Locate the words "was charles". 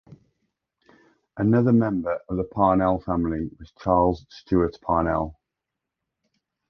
3.59-4.25